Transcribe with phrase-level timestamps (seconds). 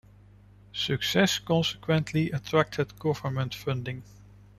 [0.73, 4.01] Success consequently attracted government funding.